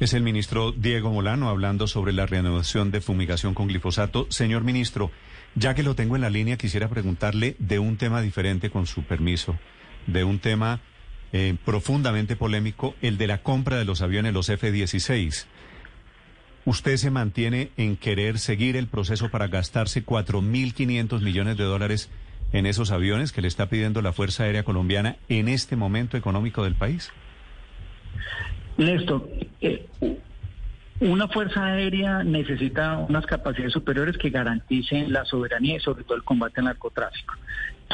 [0.00, 4.26] Es el ministro Diego Molano hablando sobre la renovación de fumigación con glifosato.
[4.30, 5.10] Señor ministro,
[5.54, 9.02] ya que lo tengo en la línea, quisiera preguntarle de un tema diferente, con su
[9.02, 9.58] permiso,
[10.06, 10.80] de un tema
[11.34, 15.44] eh, profundamente polémico, el de la compra de los aviones, los F-16.
[16.64, 22.08] ¿Usted se mantiene en querer seguir el proceso para gastarse 4.500 millones de dólares
[22.54, 26.64] en esos aviones que le está pidiendo la Fuerza Aérea Colombiana en este momento económico
[26.64, 27.12] del país?
[28.76, 29.28] Néstor,
[29.60, 29.86] eh,
[31.00, 36.24] una fuerza aérea necesita unas capacidades superiores que garanticen la soberanía y sobre todo el
[36.24, 37.34] combate al narcotráfico.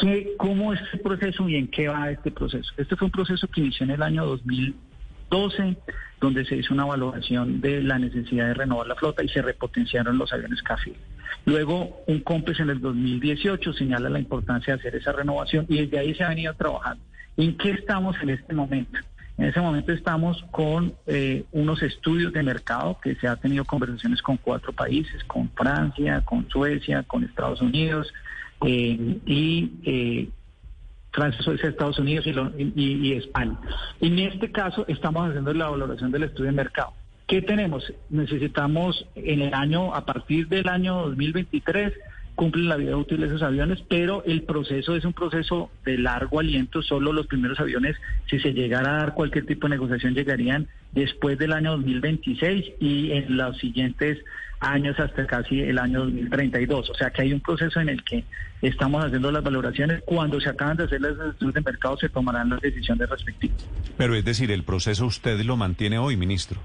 [0.00, 2.72] ¿Qué, ¿Cómo es este proceso y en qué va este proceso?
[2.76, 5.76] Este fue un proceso que inició en el año 2012,
[6.20, 10.18] donde se hizo una evaluación de la necesidad de renovar la flota y se repotenciaron
[10.18, 10.96] los aviones CAFIL.
[11.44, 16.00] Luego, un COMPES en el 2018 señala la importancia de hacer esa renovación y desde
[16.00, 17.04] ahí se ha venido trabajando.
[17.36, 18.98] ¿En qué estamos en este momento?
[19.38, 24.22] En ese momento estamos con eh, unos estudios de mercado que se ha tenido conversaciones
[24.22, 28.12] con cuatro países, con Francia, con Suecia, con Estados Unidos
[28.64, 30.28] eh, y eh,
[31.12, 33.58] Francia, Suecia, Estados Unidos y, y, España.
[34.00, 36.94] En este caso estamos haciendo la valoración del estudio de mercado.
[37.26, 37.92] ¿Qué tenemos?
[38.08, 41.92] Necesitamos en el año, a partir del año 2023,
[42.36, 46.38] cumplen la vida útil de esos aviones, pero el proceso es un proceso de largo
[46.38, 46.82] aliento.
[46.82, 47.96] Solo los primeros aviones,
[48.30, 53.12] si se llegara a dar cualquier tipo de negociación, llegarían después del año 2026 y
[53.12, 54.18] en los siguientes
[54.60, 56.90] años hasta casi el año 2032.
[56.90, 58.24] O sea que hay un proceso en el que
[58.62, 60.02] estamos haciendo las valoraciones.
[60.04, 63.66] Cuando se acaban de hacer las estudios de mercado, se tomarán las decisiones respectivas.
[63.96, 66.60] Pero es decir, el proceso usted lo mantiene hoy, ministro.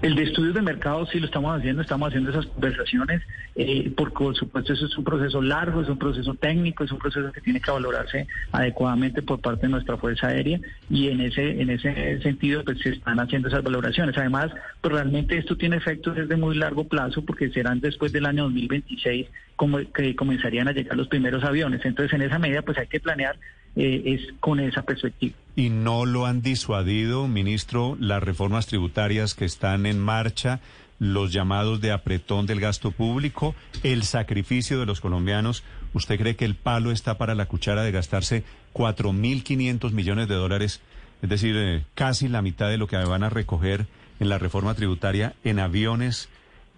[0.00, 3.20] El de estudios de mercado sí lo estamos haciendo, estamos haciendo esas conversaciones,
[3.56, 6.98] eh, porque por supuesto eso es un proceso largo, es un proceso técnico, es un
[6.98, 11.60] proceso que tiene que valorarse adecuadamente por parte de nuestra Fuerza Aérea y en ese
[11.60, 14.16] en ese sentido pues se están haciendo esas valoraciones.
[14.16, 18.44] Además, pues realmente esto tiene efectos desde muy largo plazo porque serán después del año
[18.44, 19.26] 2026
[19.56, 21.84] como que comenzarían a llegar los primeros aviones.
[21.84, 23.36] Entonces, en esa medida pues hay que planear
[23.74, 25.34] eh, es con esa perspectiva.
[25.58, 30.60] ¿Y no lo han disuadido, ministro, las reformas tributarias que están en marcha,
[31.00, 35.64] los llamados de apretón del gasto público, el sacrificio de los colombianos?
[35.94, 40.80] ¿Usted cree que el palo está para la cuchara de gastarse 4.500 millones de dólares,
[41.22, 43.88] es decir, eh, casi la mitad de lo que van a recoger
[44.20, 46.28] en la reforma tributaria en aviones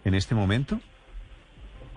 [0.06, 0.80] en este momento?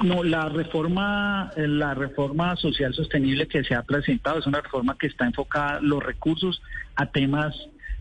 [0.01, 5.07] No, la reforma, la reforma social sostenible que se ha presentado es una reforma que
[5.07, 6.61] está enfocada los recursos
[6.95, 7.55] a temas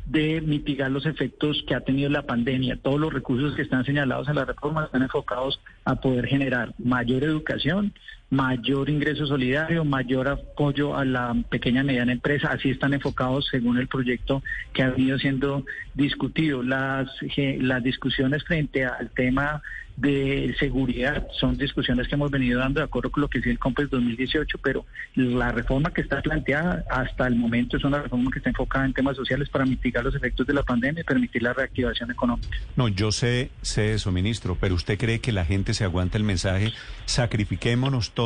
[0.06, 2.76] de mitigar los efectos que ha tenido la pandemia.
[2.82, 7.22] Todos los recursos que están señalados en la reforma están enfocados a poder generar mayor
[7.22, 7.94] educación,
[8.32, 12.48] mayor ingreso solidario, mayor apoyo a la pequeña y mediana empresa.
[12.50, 16.62] Así están enfocados según el proyecto que ha venido siendo discutido.
[16.62, 19.60] Las, las discusiones frente al tema
[19.97, 23.59] de seguridad son discusiones que hemos venido dando de acuerdo con lo que es el
[23.59, 28.38] COMPES 2018, pero la reforma que está planteada hasta el momento es una reforma que
[28.38, 31.53] está enfocada en temas sociales para mitigar los efectos de la pandemia y permitir la
[31.53, 32.56] reactivación económica.
[32.76, 36.25] No, yo sé, sé eso, ministro, pero ¿usted cree que la gente se aguanta el
[36.25, 36.72] mensaje
[37.04, 38.22] sacrifiquémonos todos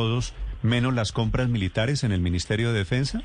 [0.61, 3.21] menos las compras militares en el Ministerio de Defensa?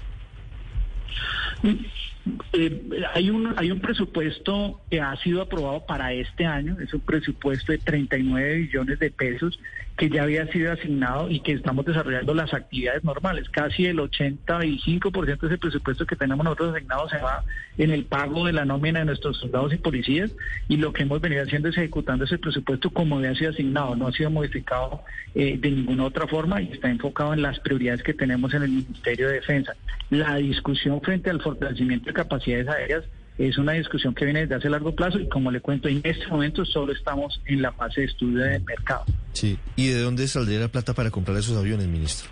[2.52, 7.00] Eh, hay un hay un presupuesto que ha sido aprobado para este año, es un
[7.00, 9.58] presupuesto de 39 billones de pesos
[9.96, 13.48] que ya había sido asignado y que estamos desarrollando las actividades normales.
[13.50, 17.44] Casi el 85% de ese presupuesto que tenemos nosotros asignado se va
[17.76, 20.34] en el pago de la nómina de nuestros soldados y policías
[20.68, 24.08] y lo que hemos venido haciendo es ejecutando ese presupuesto como había sido asignado, no
[24.08, 25.02] ha sido modificado
[25.34, 28.70] eh, de ninguna otra forma y está enfocado en las prioridades que tenemos en el
[28.70, 29.74] Ministerio de Defensa.
[30.10, 33.04] La discusión frente al fortalecimiento de capacidades aéreas
[33.38, 36.26] es una discusión que viene desde hace largo plazo y como le cuento, en este
[36.28, 39.04] momento solo estamos en la fase de estudio de mercado.
[39.32, 42.30] Sí, ¿y de dónde saldría la plata para comprar esos aviones, ministro?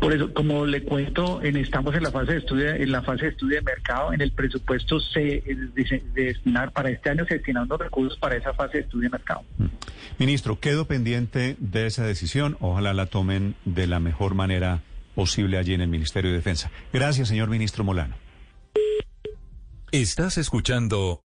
[0.00, 3.24] Por eso, como le cuento, en, estamos en la fase de estudio, en la fase
[3.24, 7.76] de estudio de mercado, en el presupuesto se de, destinar para este año se destinando
[7.76, 9.42] recursos para esa fase de estudio de mercado.
[9.58, 9.66] Mm.
[10.18, 12.56] Ministro, quedo pendiente de esa decisión.
[12.60, 14.82] Ojalá la tomen de la mejor manera
[15.14, 16.70] posible allí en el Ministerio de Defensa.
[16.92, 18.23] Gracias, señor ministro Molano.
[19.94, 21.23] Estás escuchando